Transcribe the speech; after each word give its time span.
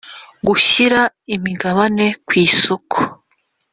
gushyira 0.47 1.01
imigabane 1.35 2.05
ku 2.25 2.31
isoko 2.45 2.97